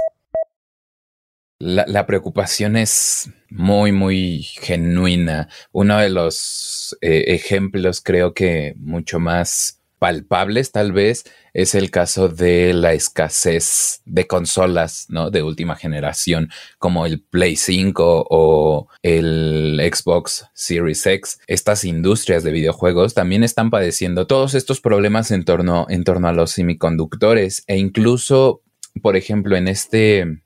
La, 1.61 2.07
preocupación 2.07 2.77
es 2.77 3.31
muy, 3.51 3.91
muy 3.91 4.43
genuina. 4.43 5.49
Uno 5.73 5.99
de 5.99 6.09
los 6.09 6.97
eh, 7.01 7.25
ejemplos 7.29 8.01
creo 8.01 8.33
que 8.33 8.75
mucho 8.79 9.19
más 9.19 9.83
palpables 9.99 10.71
tal 10.71 10.93
vez 10.93 11.25
es 11.55 11.75
el 11.75 11.91
caso 11.91 12.29
de 12.29 12.73
la 12.75 12.93
escasez 12.93 14.03
de 14.05 14.29
consolas, 14.29 15.07
¿no? 15.09 15.33
De 15.33 15.43
última 15.43 15.75
generación, 15.75 16.49
como 16.79 17.07
el 17.07 17.21
Play 17.23 17.57
5 17.57 18.29
o 18.31 18.87
el 19.03 19.81
Xbox 19.93 20.47
Series 20.55 21.05
X. 21.05 21.41
Estas 21.49 21.83
industrias 21.83 22.45
de 22.45 22.53
videojuegos 22.53 23.15
también 23.15 23.43
están 23.43 23.71
padeciendo 23.71 24.29
todos 24.29 24.55
estos 24.55 24.81
problemas 24.81 25.33
en 25.33 25.45
torno, 25.45 25.87
en 25.89 26.05
torno 26.05 26.29
a 26.29 26.33
los 26.33 26.53
semiconductores 26.53 27.65
e 27.67 27.79
incluso, 27.79 28.63
por 29.03 29.17
ejemplo, 29.17 29.57
en 29.57 29.67
este 29.67 30.43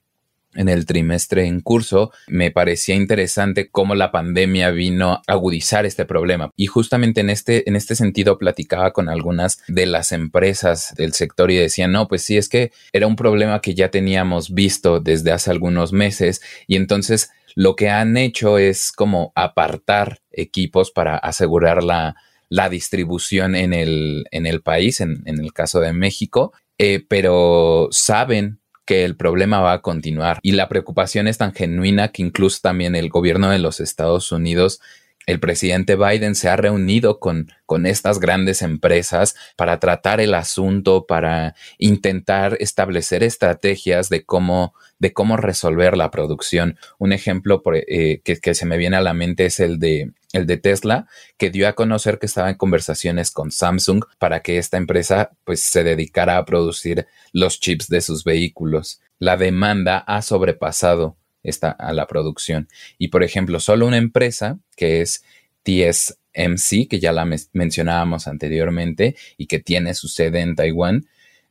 en 0.55 0.69
el 0.69 0.87
trimestre 0.87 1.47
en 1.47 1.61
curso, 1.61 2.13
me 2.27 2.51
parecía 2.51 2.95
interesante 2.95 3.71
cómo 3.71 3.95
la 3.95 4.13
pandemia 4.13 4.71
vino 4.71 5.13
a 5.13 5.23
agudizar 5.27 5.87
este 5.87 6.05
problema. 6.05 6.51
Y 6.57 6.67
justamente 6.67 7.21
en 7.21 7.31
este, 7.31 7.69
en 7.69 7.77
este 7.77 7.95
sentido 7.95 8.39
platicaba 8.39 8.93
con 8.93 9.09
algunas 9.09 9.63
de 9.69 9.87
las 9.87 10.13
empresas 10.13 10.95
del 10.97 11.13
sector 11.13 11.51
y 11.51 11.57
decían, 11.57 11.93
no, 11.93 12.09
pues 12.09 12.23
sí, 12.23 12.37
es 12.37 12.49
que 12.49 12.73
era 12.93 13.07
un 13.07 13.17
problema 13.17 13.61
que 13.61 13.75
ya 13.75 13.91
teníamos 13.91 14.53
visto 14.53 15.01
desde 15.01 15.33
hace 15.33 15.51
algunos 15.51 15.93
meses 15.93 16.43
y 16.67 16.77
entonces 16.77 17.31
lo 17.55 17.77
que 17.77 17.91
han 17.91 18.17
hecho 18.17 18.59
es 18.59 18.93
como 18.93 19.33
apartar 19.35 20.21
equipos 20.31 20.91
para 20.91 21.17
asegurar 21.17 21.83
la, 21.85 22.17
la 22.49 22.69
distribución 22.69 23.55
en 23.55 23.75
el, 23.75 24.25
en 24.31 24.47
el 24.47 24.63
país, 24.63 25.01
en, 25.01 25.23
en 25.27 25.39
el 25.39 25.53
caso 25.53 25.81
de 25.81 25.93
México, 25.93 26.53
eh, 26.79 27.05
pero 27.07 27.89
saben 27.91 28.62
que 28.85 29.05
el 29.05 29.17
problema 29.17 29.61
va 29.61 29.75
a 29.75 29.83
continuar. 29.83 30.39
Y 30.43 30.53
la 30.53 30.69
preocupación 30.69 31.29
es 31.29 31.39
tan 31.39 31.53
genuina 31.53 32.09
que 32.09 32.23
incluso 32.23 32.59
también 32.63 32.95
el 32.95 33.09
gobierno 33.09 33.51
de 33.51 33.59
los 33.59 33.81
Estados 33.81 34.33
Unidos 34.33 34.81
el 35.27 35.41
presidente 35.41 35.97
Biden 35.97 36.35
se 36.35 36.49
ha 36.49 36.57
reunido 36.57 37.21
con, 37.21 37.51
con, 37.67 37.87
estas 37.87 38.19
grandes 38.19 38.63
empresas 38.63 39.37
para 39.57 39.79
tratar 39.79 40.21
el 40.21 40.35
asunto, 40.35 41.07
para 41.07 41.55
intentar 41.79 42.57
establecer 42.61 43.23
estrategias 43.23 44.09
de 44.09 44.25
cómo, 44.25 44.75
de 44.99 45.13
cómo 45.13 45.37
resolver 45.37 45.97
la 45.97 46.11
producción. 46.11 46.79
Un 46.99 47.13
ejemplo 47.13 47.63
eh, 47.73 48.21
que, 48.25 48.37
que, 48.39 48.55
se 48.55 48.67
me 48.67 48.77
viene 48.77 48.97
a 48.97 49.01
la 49.01 49.15
mente 49.15 49.47
es 49.47 49.61
el 49.61 49.79
de 49.79 50.13
el 50.33 50.47
de 50.47 50.57
Tesla, 50.57 51.07
que 51.37 51.51
dio 51.51 51.69
a 51.69 51.75
conocer 51.75 52.19
que 52.19 52.27
estaba 52.27 52.49
en 52.49 52.57
conversaciones 52.57 53.31
con 53.31 53.51
Samsung 53.51 54.03
para 54.19 54.41
que 54.41 54.57
esta 54.57 54.79
empresa 54.79 55.31
pues 55.45 55.61
se 55.61 55.85
dedicara 55.85 56.39
a 56.39 56.45
producir 56.47 57.07
los 57.33 57.61
chips 57.61 57.89
de 57.89 58.01
sus 58.01 58.25
vehículos. 58.25 59.01
La 59.19 59.37
demanda 59.37 59.99
ha 59.99 60.23
sobrepasado 60.23 61.17
esta, 61.43 61.71
a 61.71 61.93
la 61.93 62.07
producción. 62.07 62.69
Y 62.99 63.09
por 63.09 63.23
ejemplo, 63.23 63.61
solo 63.61 63.87
una 63.87 63.99
empresa 63.99 64.59
que 64.77 65.01
es 65.01 65.25
TSMC, 65.63 66.89
que 66.89 67.01
ya 67.01 67.13
la 67.13 67.27
mencionábamos 67.53 68.27
anteriormente 68.27 69.17
y 69.37 69.47
que 69.47 69.59
tiene 69.59 69.95
su 69.95 70.09
sede 70.09 70.41
en 70.41 70.57
Taiwán, 70.57 71.07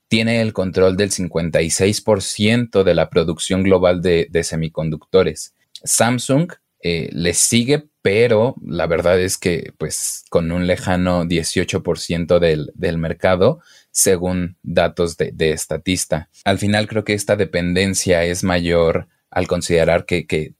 tiene 0.07 0.41
el 0.41 0.51
control 0.51 0.97
del 0.97 1.11
56% 1.11 2.83
de 2.83 2.93
la 2.93 3.09
producción 3.09 3.63
global 3.63 4.01
de, 4.01 4.27
de 4.29 4.43
semiconductores. 4.43 5.53
Samsung 5.83 6.51
eh, 6.83 7.09
le 7.13 7.33
sigue, 7.33 7.87
pero 8.01 8.55
la 8.65 8.87
verdad 8.87 9.19
es 9.21 9.37
que 9.37 9.71
pues 9.77 10.25
con 10.29 10.51
un 10.51 10.65
lejano 10.65 11.25
18% 11.25 12.39
del, 12.39 12.71
del, 12.73 12.97
mercado, 12.97 13.61
según 13.91 14.57
datos 14.63 15.15
de, 15.15 15.31
de, 15.31 15.51
Estatista. 15.51 16.29
Al 16.43 16.57
final 16.57 16.87
creo 16.87 17.03
que 17.03 17.13
esta 17.13 17.35
dependencia 17.35 18.25
es 18.25 18.43
mayor 18.43 19.07
al 19.31 19.47
considerar 19.47 20.05
que, 20.05 20.53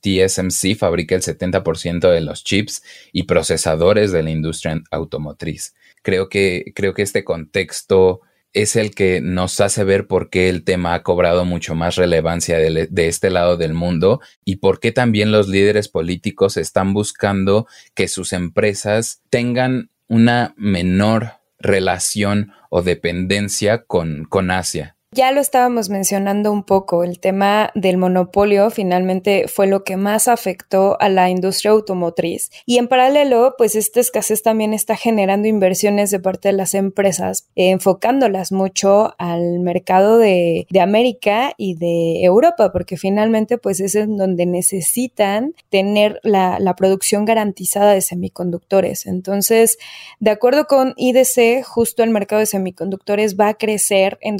TSMC 0.00 0.76
fabrica 0.76 1.16
el 1.16 1.22
70% 1.22 2.08
de 2.08 2.20
los 2.20 2.44
chips 2.44 2.84
y 3.12 3.24
procesadores 3.24 4.12
de 4.12 4.22
la 4.22 4.30
industria 4.30 4.80
automotriz. 4.92 5.74
Creo 6.02 6.28
que, 6.28 6.70
creo 6.76 6.94
que 6.94 7.02
este 7.02 7.24
contexto 7.24 8.20
es 8.52 8.76
el 8.76 8.94
que 8.94 9.20
nos 9.20 9.60
hace 9.60 9.84
ver 9.84 10.06
por 10.06 10.30
qué 10.30 10.48
el 10.48 10.64
tema 10.64 10.94
ha 10.94 11.02
cobrado 11.02 11.44
mucho 11.44 11.74
más 11.74 11.96
relevancia 11.96 12.58
de, 12.58 12.88
este 13.08 13.30
lado 13.30 13.56
del 13.56 13.74
mundo 13.74 14.20
y 14.44 14.56
por 14.56 14.80
qué 14.80 14.92
también 14.92 15.32
los 15.32 15.48
líderes 15.48 15.88
políticos 15.88 16.56
están 16.56 16.94
buscando 16.94 17.66
que 17.94 18.08
sus 18.08 18.32
empresas 18.32 19.20
tengan 19.30 19.90
una 20.06 20.54
menor 20.56 21.32
relación 21.58 22.52
o 22.70 22.82
dependencia 22.82 23.84
con, 23.84 24.24
con 24.24 24.50
Asia. 24.50 24.96
Ya 25.18 25.32
lo 25.32 25.40
estábamos 25.40 25.88
mencionando 25.88 26.52
un 26.52 26.62
poco, 26.62 27.02
el 27.02 27.18
tema 27.18 27.72
del 27.74 27.96
monopolio 27.96 28.70
finalmente 28.70 29.48
fue 29.48 29.66
lo 29.66 29.82
que 29.82 29.96
más 29.96 30.28
afectó 30.28 30.96
a 31.00 31.08
la 31.08 31.28
industria 31.28 31.72
automotriz 31.72 32.52
y 32.66 32.78
en 32.78 32.86
paralelo, 32.86 33.56
pues 33.58 33.74
esta 33.74 33.98
escasez 33.98 34.44
también 34.44 34.72
está 34.72 34.94
generando 34.94 35.48
inversiones 35.48 36.12
de 36.12 36.20
parte 36.20 36.50
de 36.50 36.52
las 36.52 36.72
empresas, 36.74 37.48
enfocándolas 37.56 38.52
mucho 38.52 39.16
al 39.18 39.58
mercado 39.58 40.18
de, 40.18 40.68
América 40.80 41.52
y 41.56 41.74
de 41.74 42.22
Europa, 42.22 42.70
porque 42.70 42.96
finalmente 42.96 43.58
pues 43.58 43.80
es 43.80 43.96
en 43.96 44.18
donde 44.18 44.46
necesitan 44.46 45.52
tener 45.68 46.20
la, 46.22 46.60
la 46.60 46.76
producción 46.76 47.24
garantizada 47.24 47.92
de 47.92 48.02
semiconductores. 48.02 49.04
Entonces, 49.04 49.78
de 50.20 50.30
acuerdo 50.30 50.68
con 50.68 50.94
IDC, 50.96 51.64
justo 51.64 52.04
el 52.04 52.10
mercado 52.10 52.38
de 52.38 52.46
semiconductores 52.46 53.36
va 53.36 53.48
a 53.48 53.54
crecer 53.54 54.16
en 54.20 54.36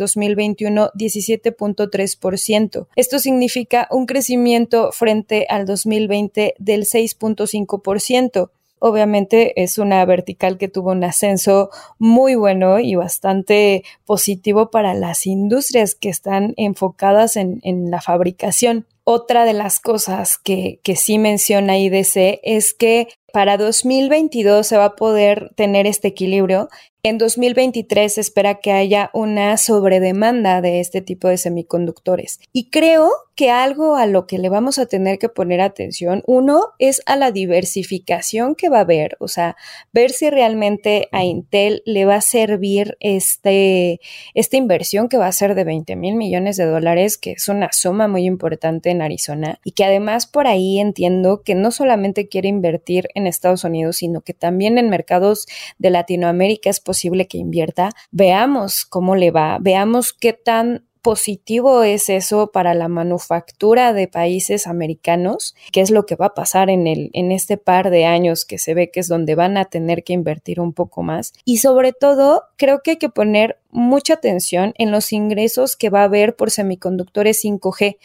2020 0.74 1.08
17.3%. 1.08 2.86
Esto 2.96 3.18
significa 3.18 3.88
un 3.90 4.06
crecimiento 4.06 4.92
frente 4.92 5.46
al 5.48 5.66
2020 5.66 6.54
del 6.58 6.84
6.5%. 6.84 8.50
Obviamente 8.80 9.60
es 9.60 9.78
una 9.78 10.04
vertical 10.04 10.56
que 10.56 10.68
tuvo 10.68 10.92
un 10.92 11.02
ascenso 11.02 11.70
muy 11.98 12.36
bueno 12.36 12.78
y 12.78 12.94
bastante 12.94 13.82
positivo 14.06 14.70
para 14.70 14.94
las 14.94 15.26
industrias 15.26 15.96
que 15.96 16.08
están 16.08 16.54
enfocadas 16.56 17.36
en, 17.36 17.60
en 17.64 17.90
la 17.90 18.00
fabricación. 18.00 18.86
Otra 19.02 19.44
de 19.44 19.54
las 19.54 19.80
cosas 19.80 20.38
que, 20.38 20.78
que 20.84 20.94
sí 20.94 21.18
menciona 21.18 21.78
IDC 21.78 22.40
es 22.42 22.72
que 22.72 23.08
para 23.32 23.56
2022 23.56 24.66
se 24.66 24.76
va 24.76 24.86
a 24.86 24.96
poder 24.96 25.52
tener 25.56 25.86
este 25.86 26.08
equilibrio 26.08 26.68
en 27.04 27.16
2023 27.16 28.12
se 28.12 28.20
espera 28.20 28.56
que 28.56 28.72
haya 28.72 29.10
una 29.14 29.56
sobredemanda 29.56 30.60
de 30.60 30.80
este 30.80 31.00
tipo 31.00 31.28
de 31.28 31.38
semiconductores. 31.38 32.40
Y 32.52 32.70
creo 32.70 33.10
que 33.36 33.50
algo 33.50 33.94
a 33.94 34.06
lo 34.06 34.26
que 34.26 34.36
le 34.36 34.48
vamos 34.48 34.80
a 34.80 34.86
tener 34.86 35.20
que 35.20 35.28
poner 35.28 35.60
atención, 35.60 36.24
uno, 36.26 36.72
es 36.80 37.00
a 37.06 37.14
la 37.14 37.30
diversificación 37.30 38.56
que 38.56 38.68
va 38.68 38.78
a 38.78 38.80
haber, 38.80 39.16
o 39.20 39.28
sea, 39.28 39.56
ver 39.92 40.10
si 40.10 40.28
realmente 40.28 41.08
a 41.12 41.22
Intel 41.22 41.82
le 41.86 42.04
va 42.04 42.16
a 42.16 42.20
servir 42.20 42.96
este, 42.98 44.00
esta 44.34 44.56
inversión 44.56 45.08
que 45.08 45.18
va 45.18 45.28
a 45.28 45.32
ser 45.32 45.54
de 45.54 45.62
20 45.62 45.94
mil 45.94 46.16
millones 46.16 46.56
de 46.56 46.64
dólares, 46.66 47.16
que 47.16 47.32
es 47.32 47.48
una 47.48 47.70
suma 47.70 48.08
muy 48.08 48.24
importante 48.24 48.90
en 48.90 49.02
Arizona, 49.02 49.60
y 49.62 49.70
que 49.70 49.84
además 49.84 50.26
por 50.26 50.48
ahí 50.48 50.80
entiendo 50.80 51.42
que 51.44 51.54
no 51.54 51.70
solamente 51.70 52.26
quiere 52.26 52.48
invertir 52.48 53.08
en 53.18 53.26
Estados 53.26 53.64
Unidos, 53.64 53.96
sino 53.96 54.22
que 54.22 54.32
también 54.32 54.78
en 54.78 54.88
mercados 54.88 55.46
de 55.78 55.90
Latinoamérica 55.90 56.70
es 56.70 56.80
posible 56.80 57.26
que 57.26 57.38
invierta, 57.38 57.90
veamos 58.10 58.86
cómo 58.86 59.14
le 59.14 59.30
va, 59.30 59.58
veamos 59.60 60.12
qué 60.12 60.32
tan 60.32 60.88
positivo 61.02 61.84
es 61.84 62.08
eso 62.08 62.50
para 62.52 62.74
la 62.74 62.88
manufactura 62.88 63.92
de 63.92 64.08
países 64.08 64.66
americanos? 64.66 65.54
¿Qué 65.72 65.80
es 65.80 65.90
lo 65.90 66.06
que 66.06 66.16
va 66.16 66.26
a 66.26 66.34
pasar 66.34 66.70
en, 66.70 66.86
el, 66.86 67.10
en 67.14 67.32
este 67.32 67.56
par 67.56 67.90
de 67.90 68.04
años 68.04 68.44
que 68.44 68.58
se 68.58 68.74
ve 68.74 68.90
que 68.90 69.00
es 69.00 69.08
donde 69.08 69.34
van 69.34 69.56
a 69.56 69.64
tener 69.64 70.04
que 70.04 70.12
invertir 70.12 70.60
un 70.60 70.72
poco 70.72 71.02
más? 71.02 71.32
Y 71.44 71.58
sobre 71.58 71.92
todo, 71.92 72.42
creo 72.56 72.82
que 72.82 72.92
hay 72.92 72.96
que 72.98 73.08
poner 73.08 73.58
mucha 73.70 74.14
atención 74.14 74.74
en 74.76 74.90
los 74.90 75.12
ingresos 75.12 75.76
que 75.76 75.90
va 75.90 76.02
a 76.02 76.04
haber 76.04 76.36
por 76.36 76.50
semiconductores 76.50 77.42
5G 77.42 77.96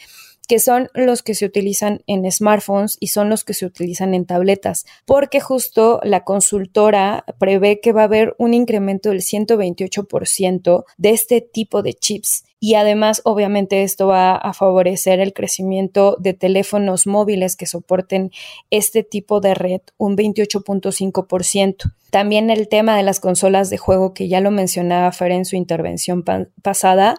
que 0.46 0.58
son 0.58 0.88
los 0.94 1.22
que 1.22 1.34
se 1.34 1.46
utilizan 1.46 2.02
en 2.06 2.30
smartphones 2.30 2.96
y 3.00 3.08
son 3.08 3.30
los 3.30 3.44
que 3.44 3.54
se 3.54 3.66
utilizan 3.66 4.14
en 4.14 4.26
tabletas, 4.26 4.84
porque 5.04 5.40
justo 5.40 6.00
la 6.02 6.24
consultora 6.24 7.24
prevé 7.38 7.80
que 7.80 7.92
va 7.92 8.02
a 8.02 8.04
haber 8.04 8.34
un 8.38 8.54
incremento 8.54 9.10
del 9.10 9.20
128% 9.20 10.84
de 10.96 11.10
este 11.10 11.40
tipo 11.40 11.82
de 11.82 11.94
chips 11.94 12.44
y 12.64 12.76
además 12.76 13.20
obviamente 13.26 13.82
esto 13.82 14.06
va 14.06 14.36
a 14.36 14.54
favorecer 14.54 15.20
el 15.20 15.34
crecimiento 15.34 16.16
de 16.18 16.32
teléfonos 16.32 17.06
móviles 17.06 17.56
que 17.56 17.66
soporten 17.66 18.30
este 18.70 19.02
tipo 19.02 19.40
de 19.40 19.52
red 19.52 19.82
un 19.98 20.16
28.5%. 20.16 21.92
También 22.08 22.48
el 22.48 22.68
tema 22.68 22.96
de 22.96 23.02
las 23.02 23.20
consolas 23.20 23.68
de 23.68 23.76
juego 23.76 24.14
que 24.14 24.28
ya 24.28 24.40
lo 24.40 24.50
mencionaba 24.50 25.12
Fer 25.12 25.32
en 25.32 25.44
su 25.44 25.56
intervención 25.56 26.24
pasada 26.62 27.16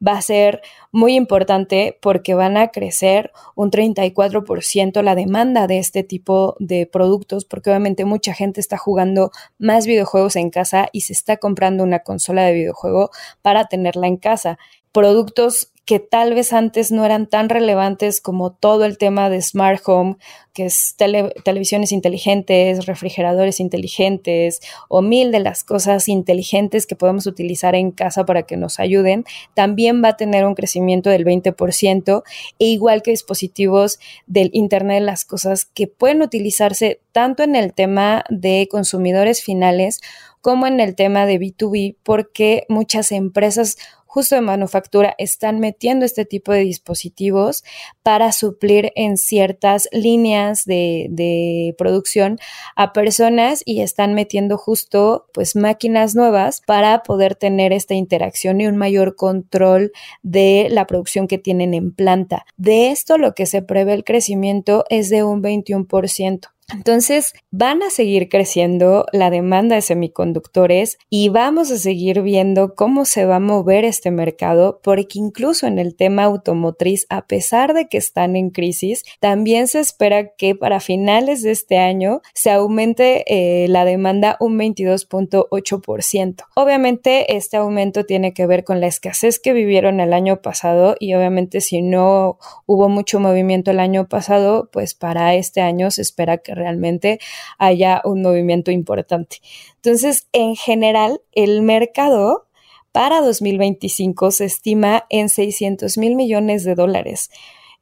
va 0.00 0.12
a 0.12 0.22
ser 0.22 0.62
muy 0.96 1.14
importante 1.14 1.98
porque 2.00 2.32
van 2.32 2.56
a 2.56 2.68
crecer 2.68 3.30
un 3.54 3.70
34% 3.70 5.02
la 5.02 5.14
demanda 5.14 5.66
de 5.66 5.76
este 5.76 6.02
tipo 6.02 6.56
de 6.58 6.86
productos 6.86 7.44
porque 7.44 7.68
obviamente 7.68 8.06
mucha 8.06 8.32
gente 8.32 8.62
está 8.62 8.78
jugando 8.78 9.30
más 9.58 9.86
videojuegos 9.86 10.36
en 10.36 10.48
casa 10.48 10.88
y 10.92 11.02
se 11.02 11.12
está 11.12 11.36
comprando 11.36 11.84
una 11.84 11.98
consola 11.98 12.44
de 12.44 12.54
videojuego 12.54 13.10
para 13.42 13.66
tenerla 13.66 14.06
en 14.06 14.16
casa. 14.16 14.58
Productos 14.90 15.70
que 15.86 16.00
tal 16.00 16.34
vez 16.34 16.52
antes 16.52 16.90
no 16.90 17.04
eran 17.04 17.28
tan 17.28 17.48
relevantes 17.48 18.20
como 18.20 18.50
todo 18.50 18.84
el 18.84 18.98
tema 18.98 19.30
de 19.30 19.40
smart 19.40 19.80
home, 19.86 20.16
que 20.52 20.66
es 20.66 20.96
televisiones 21.44 21.92
inteligentes, 21.92 22.86
refrigeradores 22.86 23.60
inteligentes 23.60 24.60
o 24.88 25.00
mil 25.00 25.30
de 25.30 25.38
las 25.38 25.62
cosas 25.62 26.08
inteligentes 26.08 26.86
que 26.86 26.96
podemos 26.96 27.26
utilizar 27.26 27.76
en 27.76 27.92
casa 27.92 28.26
para 28.26 28.42
que 28.42 28.56
nos 28.56 28.80
ayuden, 28.80 29.24
también 29.54 30.02
va 30.02 30.08
a 30.08 30.16
tener 30.16 30.44
un 30.44 30.56
crecimiento 30.56 31.08
del 31.08 31.24
20%, 31.24 32.24
e 32.58 32.64
igual 32.64 33.02
que 33.02 33.12
dispositivos 33.12 34.00
del 34.26 34.50
Internet 34.52 34.96
de 34.96 35.06
las 35.06 35.24
Cosas 35.24 35.66
que 35.66 35.86
pueden 35.86 36.20
utilizarse 36.20 37.00
tanto 37.12 37.44
en 37.44 37.54
el 37.54 37.72
tema 37.72 38.24
de 38.28 38.66
consumidores 38.68 39.40
finales 39.40 40.00
como 40.40 40.66
en 40.66 40.80
el 40.80 40.94
tema 40.94 41.26
de 41.26 41.40
B2B, 41.40 41.96
porque 42.02 42.66
muchas 42.68 43.12
empresas 43.12 43.76
justo 44.16 44.34
de 44.34 44.40
manufactura 44.40 45.14
están 45.18 45.60
metiendo 45.60 46.06
este 46.06 46.24
tipo 46.24 46.50
de 46.50 46.60
dispositivos 46.60 47.62
para 48.02 48.32
suplir 48.32 48.90
en 48.96 49.18
ciertas 49.18 49.90
líneas 49.92 50.64
de, 50.64 51.74
producción 51.76 52.38
a 52.76 52.94
personas 52.94 53.62
y 53.66 53.82
están 53.82 54.14
metiendo 54.14 54.56
justo 54.56 55.26
pues 55.34 55.54
máquinas 55.54 56.14
nuevas 56.14 56.62
para 56.66 57.02
poder 57.02 57.34
tener 57.34 57.74
esta 57.74 57.92
interacción 57.92 58.58
y 58.62 58.66
un 58.66 58.78
mayor 58.78 59.16
control 59.16 59.92
de 60.22 60.68
la 60.70 60.86
producción 60.86 61.28
que 61.28 61.36
tienen 61.36 61.74
en 61.74 61.92
planta. 61.92 62.46
De 62.56 62.90
esto 62.92 63.18
lo 63.18 63.34
que 63.34 63.44
se 63.44 63.60
prevé 63.60 63.92
el 63.92 64.04
crecimiento 64.04 64.86
es 64.88 65.10
de 65.10 65.24
un 65.24 65.42
21%. 65.42 66.55
Entonces, 66.68 67.32
van 67.52 67.82
a 67.84 67.90
seguir 67.90 68.28
creciendo 68.28 69.06
la 69.12 69.30
demanda 69.30 69.76
de 69.76 69.82
semiconductores 69.82 70.98
y 71.08 71.28
vamos 71.28 71.70
a 71.70 71.78
seguir 71.78 72.22
viendo 72.22 72.74
cómo 72.74 73.04
se 73.04 73.24
va 73.24 73.36
a 73.36 73.40
mover 73.40 73.84
este 73.84 74.10
mercado, 74.10 74.80
porque 74.82 75.20
incluso 75.20 75.68
en 75.68 75.78
el 75.78 75.94
tema 75.94 76.24
automotriz, 76.24 77.06
a 77.08 77.26
pesar 77.26 77.72
de 77.72 77.86
que 77.86 77.98
están 77.98 78.34
en 78.34 78.50
crisis, 78.50 79.04
también 79.20 79.68
se 79.68 79.78
espera 79.78 80.34
que 80.36 80.56
para 80.56 80.80
finales 80.80 81.42
de 81.42 81.52
este 81.52 81.78
año 81.78 82.20
se 82.34 82.50
aumente 82.50 83.22
eh, 83.28 83.68
la 83.68 83.84
demanda 83.84 84.36
un 84.40 84.58
22.8%. 84.58 86.46
Obviamente, 86.56 87.36
este 87.36 87.58
aumento 87.58 88.04
tiene 88.04 88.34
que 88.34 88.46
ver 88.46 88.64
con 88.64 88.80
la 88.80 88.88
escasez 88.88 89.38
que 89.38 89.52
vivieron 89.52 90.00
el 90.00 90.12
año 90.12 90.42
pasado 90.42 90.96
y 90.98 91.14
obviamente 91.14 91.60
si 91.60 91.80
no 91.80 92.38
hubo 92.66 92.88
mucho 92.88 93.20
movimiento 93.20 93.70
el 93.70 93.78
año 93.78 94.08
pasado, 94.08 94.68
pues 94.72 94.94
para 94.94 95.34
este 95.34 95.60
año 95.60 95.92
se 95.92 96.02
espera 96.02 96.38
que 96.38 96.55
realmente 96.56 97.20
haya 97.58 98.02
un 98.04 98.22
movimiento 98.22 98.70
importante. 98.70 99.38
Entonces, 99.76 100.26
en 100.32 100.56
general, 100.56 101.20
el 101.32 101.62
mercado 101.62 102.46
para 102.92 103.20
2025 103.20 104.30
se 104.30 104.46
estima 104.46 105.04
en 105.10 105.28
600 105.28 105.98
mil 105.98 106.16
millones 106.16 106.64
de 106.64 106.74
dólares. 106.74 107.30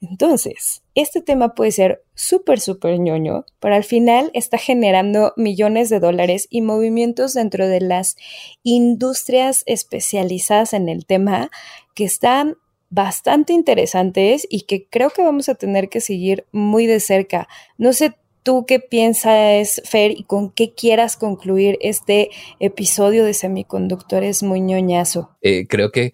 Entonces, 0.00 0.82
este 0.94 1.22
tema 1.22 1.54
puede 1.54 1.72
ser 1.72 2.02
súper, 2.14 2.60
súper 2.60 2.98
ñoño, 2.98 3.46
pero 3.60 3.74
al 3.74 3.84
final 3.84 4.30
está 4.34 4.58
generando 4.58 5.32
millones 5.36 5.88
de 5.88 6.00
dólares 6.00 6.46
y 6.50 6.60
movimientos 6.60 7.32
dentro 7.34 7.66
de 7.68 7.80
las 7.80 8.16
industrias 8.62 9.62
especializadas 9.66 10.72
en 10.72 10.88
el 10.88 11.06
tema 11.06 11.50
que 11.94 12.04
están 12.04 12.56
bastante 12.90 13.52
interesantes 13.52 14.46
y 14.50 14.62
que 14.62 14.88
creo 14.88 15.10
que 15.10 15.22
vamos 15.22 15.48
a 15.48 15.54
tener 15.54 15.88
que 15.88 16.00
seguir 16.00 16.46
muy 16.52 16.86
de 16.86 17.00
cerca. 17.00 17.48
No 17.78 17.92
sé 17.92 18.14
¿Tú 18.44 18.66
qué 18.66 18.78
piensas, 18.78 19.80
Fer, 19.86 20.10
y 20.10 20.24
con 20.24 20.52
qué 20.52 20.74
quieras 20.74 21.16
concluir 21.16 21.78
este 21.80 22.28
episodio 22.60 23.24
de 23.24 23.32
Semiconductores 23.32 24.42
muy 24.42 24.60
ñoñazo? 24.60 25.30
Eh, 25.40 25.66
creo 25.66 25.90
que 25.90 26.12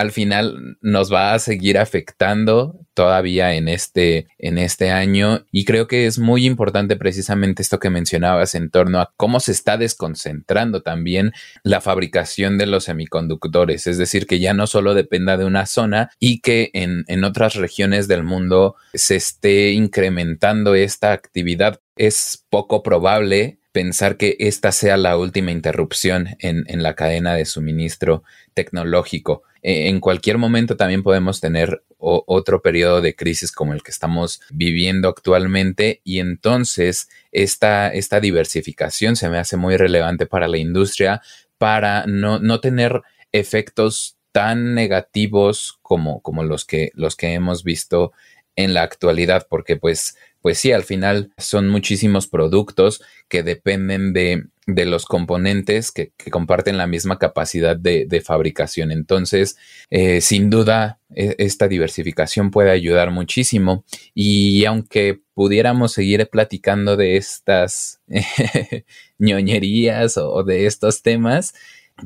al 0.00 0.12
final 0.12 0.78
nos 0.80 1.12
va 1.12 1.34
a 1.34 1.38
seguir 1.38 1.76
afectando 1.76 2.80
todavía 2.94 3.52
en 3.52 3.68
este, 3.68 4.28
en 4.38 4.56
este 4.56 4.90
año 4.90 5.44
y 5.52 5.66
creo 5.66 5.88
que 5.88 6.06
es 6.06 6.18
muy 6.18 6.46
importante 6.46 6.96
precisamente 6.96 7.60
esto 7.60 7.78
que 7.78 7.90
mencionabas 7.90 8.54
en 8.54 8.70
torno 8.70 8.98
a 9.00 9.12
cómo 9.18 9.40
se 9.40 9.52
está 9.52 9.76
desconcentrando 9.76 10.80
también 10.80 11.32
la 11.64 11.82
fabricación 11.82 12.56
de 12.56 12.64
los 12.64 12.84
semiconductores, 12.84 13.86
es 13.86 13.98
decir, 13.98 14.26
que 14.26 14.40
ya 14.40 14.54
no 14.54 14.66
solo 14.66 14.94
dependa 14.94 15.36
de 15.36 15.44
una 15.44 15.66
zona 15.66 16.08
y 16.18 16.40
que 16.40 16.70
en, 16.72 17.04
en 17.06 17.22
otras 17.24 17.56
regiones 17.56 18.08
del 18.08 18.22
mundo 18.22 18.76
se 18.94 19.16
esté 19.16 19.72
incrementando 19.72 20.74
esta 20.74 21.12
actividad. 21.12 21.80
Es 21.96 22.46
poco 22.48 22.82
probable 22.82 23.58
pensar 23.72 24.16
que 24.16 24.36
esta 24.40 24.72
sea 24.72 24.96
la 24.96 25.18
última 25.18 25.50
interrupción 25.50 26.36
en, 26.38 26.64
en 26.68 26.82
la 26.82 26.94
cadena 26.94 27.34
de 27.34 27.44
suministro 27.44 28.24
tecnológico. 28.54 29.42
Eh, 29.62 29.88
en 29.88 30.00
cualquier 30.00 30.38
momento 30.38 30.76
también 30.76 31.02
podemos 31.02 31.40
tener 31.40 31.82
otro 32.02 32.62
periodo 32.62 33.02
de 33.02 33.14
crisis 33.14 33.52
como 33.52 33.74
el 33.74 33.82
que 33.82 33.90
estamos 33.90 34.40
viviendo 34.50 35.08
actualmente. 35.08 36.00
Y 36.02 36.18
entonces 36.18 37.08
esta, 37.30 37.92
esta 37.92 38.20
diversificación 38.20 39.16
se 39.16 39.28
me 39.28 39.38
hace 39.38 39.56
muy 39.56 39.76
relevante 39.76 40.26
para 40.26 40.48
la 40.48 40.56
industria 40.56 41.20
para 41.58 42.06
no, 42.06 42.38
no 42.38 42.60
tener 42.60 43.02
efectos 43.32 44.16
tan 44.32 44.74
negativos 44.74 45.78
como, 45.82 46.20
como 46.22 46.42
los, 46.42 46.64
que, 46.64 46.90
los 46.94 47.16
que 47.16 47.34
hemos 47.34 47.64
visto 47.64 48.12
en 48.56 48.74
la 48.74 48.82
actualidad, 48.82 49.46
porque 49.48 49.76
pues, 49.76 50.16
pues 50.42 50.58
sí, 50.58 50.72
al 50.72 50.84
final 50.84 51.32
son 51.36 51.68
muchísimos 51.68 52.26
productos 52.26 53.02
que 53.28 53.42
dependen 53.42 54.12
de, 54.12 54.44
de 54.74 54.84
los 54.86 55.04
componentes 55.04 55.90
que, 55.90 56.12
comparten 56.30 56.78
la 56.78 56.86
misma 56.86 57.18
capacidad 57.18 57.76
de, 57.76 58.22
fabricación. 58.24 58.92
Entonces, 58.92 59.56
eh, 59.90 60.20
sin 60.20 60.50
duda, 60.50 61.00
e, 61.14 61.34
esta 61.38 61.68
diversificación 61.68 62.50
puede 62.50 62.70
ayudar 62.70 63.10
muchísimo. 63.10 63.84
Y 64.14 64.64
aunque 64.64 65.20
pudiéramos 65.34 65.92
seguir 65.92 66.28
platicando 66.30 66.96
de 66.96 67.16
estas 67.16 68.00
ñoñerías 69.18 70.16
o, 70.16 70.42
de 70.44 70.66
estos 70.66 71.02
temas, 71.02 71.54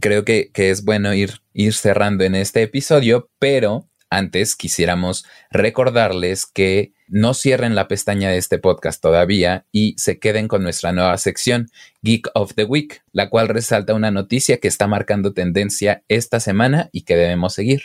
creo 0.00 0.24
que, 0.24 0.50
que 0.52 0.70
es 0.70 0.84
bueno 0.84 1.14
ir, 1.14 1.40
ir 1.52 1.74
cerrando 1.74 2.24
en 2.24 2.34
este 2.34 2.62
episodio, 2.62 3.30
pero 3.38 3.88
antes 4.10 4.56
quisiéramos 4.56 5.24
recordarles 5.50 6.46
que 6.46 6.92
no 7.08 7.34
cierren 7.34 7.74
la 7.74 7.88
pestaña 7.88 8.30
de 8.30 8.38
este 8.38 8.58
podcast 8.58 9.00
todavía 9.00 9.66
y 9.72 9.94
se 9.98 10.18
queden 10.18 10.48
con 10.48 10.62
nuestra 10.62 10.92
nueva 10.92 11.16
sección 11.18 11.70
Geek 12.02 12.28
of 12.34 12.54
the 12.54 12.64
Week, 12.64 13.02
la 13.12 13.30
cual 13.30 13.48
resalta 13.48 13.94
una 13.94 14.10
noticia 14.10 14.58
que 14.58 14.68
está 14.68 14.86
marcando 14.86 15.32
tendencia 15.32 16.02
esta 16.08 16.38
semana 16.38 16.90
y 16.92 17.02
que 17.02 17.16
debemos 17.16 17.54
seguir. 17.54 17.84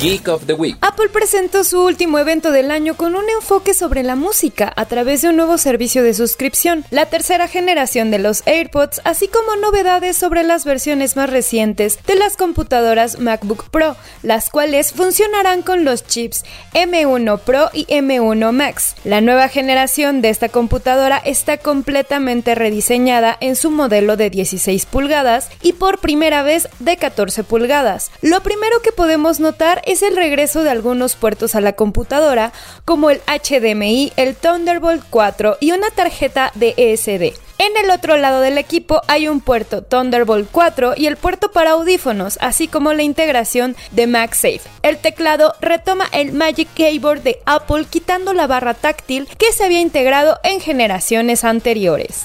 Geek 0.00 0.28
of 0.28 0.46
the 0.46 0.54
Week. 0.54 0.78
Apple 0.80 1.08
presentó 1.08 1.64
su 1.64 1.82
último 1.82 2.18
evento 2.18 2.52
del 2.52 2.70
año 2.70 2.96
con 2.96 3.16
un 3.16 3.28
enfoque 3.28 3.74
sobre 3.74 4.02
la 4.02 4.14
música 4.14 4.72
a 4.76 4.86
través 4.86 5.22
de 5.22 5.28
un 5.28 5.36
nuevo 5.36 5.58
servicio 5.58 6.02
de 6.02 6.14
suscripción, 6.14 6.84
la 6.90 7.06
tercera 7.06 7.48
generación 7.48 8.10
de 8.10 8.18
los 8.18 8.46
AirPods, 8.46 9.02
así 9.04 9.28
como 9.28 9.56
novedades 9.56 10.16
sobre 10.16 10.42
las 10.44 10.64
versiones 10.64 11.16
más 11.16 11.28
recientes 11.28 11.98
de 12.06 12.14
las 12.14 12.36
computadoras 12.36 13.18
MacBook 13.18 13.70
Pro, 13.70 13.96
las 14.22 14.48
cuales 14.48 14.92
funcionarán 14.92 15.62
con 15.62 15.84
los 15.84 16.06
chips 16.06 16.44
M1 16.72 17.40
Pro 17.40 17.68
y 17.74 17.84
M1 17.86 18.17
M1 18.18 18.52
Max. 18.52 18.94
La 19.04 19.20
nueva 19.20 19.48
generación 19.48 20.20
de 20.20 20.28
esta 20.28 20.48
computadora 20.48 21.18
está 21.18 21.58
completamente 21.58 22.54
rediseñada 22.54 23.36
en 23.40 23.56
su 23.56 23.70
modelo 23.70 24.16
de 24.16 24.30
16 24.30 24.86
pulgadas 24.86 25.48
y 25.62 25.72
por 25.74 26.00
primera 26.00 26.42
vez 26.42 26.68
de 26.78 26.96
14 26.96 27.44
pulgadas. 27.44 28.10
Lo 28.22 28.42
primero 28.42 28.80
que 28.82 28.92
podemos 28.92 29.40
notar 29.40 29.82
es 29.86 30.02
el 30.02 30.16
regreso 30.16 30.62
de 30.62 30.70
algunos 30.70 31.16
puertos 31.16 31.54
a 31.54 31.60
la 31.60 31.74
computadora 31.74 32.52
como 32.84 33.10
el 33.10 33.20
HDMI, 33.26 34.12
el 34.16 34.34
Thunderbolt 34.34 35.04
4 35.10 35.58
y 35.60 35.72
una 35.72 35.90
tarjeta 35.90 36.52
de 36.54 36.74
ESD. 36.76 37.47
En 37.60 37.76
el 37.84 37.90
otro 37.90 38.16
lado 38.16 38.40
del 38.40 38.56
equipo 38.56 39.02
hay 39.08 39.26
un 39.26 39.40
puerto 39.40 39.82
Thunderbolt 39.82 40.48
4 40.52 40.94
y 40.96 41.06
el 41.06 41.16
puerto 41.16 41.50
para 41.50 41.72
audífonos, 41.72 42.38
así 42.40 42.68
como 42.68 42.92
la 42.92 43.02
integración 43.02 43.74
de 43.90 44.06
MagSafe. 44.06 44.60
El 44.82 44.98
teclado 44.98 45.54
retoma 45.60 46.04
el 46.12 46.32
Magic 46.32 46.68
Keyboard 46.74 47.22
de 47.22 47.40
Apple 47.46 47.84
quitando 47.90 48.32
la 48.32 48.46
barra 48.46 48.74
táctil 48.74 49.26
que 49.38 49.52
se 49.52 49.64
había 49.64 49.80
integrado 49.80 50.38
en 50.44 50.60
generaciones 50.60 51.42
anteriores. 51.42 52.22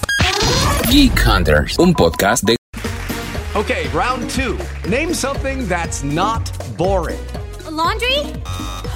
Geek 0.91 1.19
Hunters, 1.26 1.80
un 1.80 1.93
podcast 1.96 2.43
de 2.43 2.56
Okay, 3.56 3.88
round 3.93 4.30
2. 4.36 4.56
Name 4.89 5.13
something 5.13 5.67
that's 5.67 6.04
not 6.04 6.41
boring. 6.78 7.19
laundry? 7.72 8.17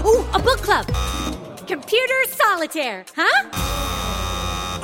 Ooh, 0.06 0.24
a 0.34 0.40
book 0.40 0.62
club. 0.62 0.86
Computer 1.68 2.28
solitaire, 2.30 3.06
huh? 3.16 3.50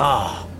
Ah. 0.00 0.46